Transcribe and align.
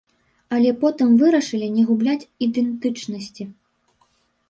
Але 0.55 0.71
потым 0.83 1.09
вырашылі 1.19 1.69
не 1.77 1.83
губляць 1.91 2.27
ідэнтычнасці. 2.49 3.43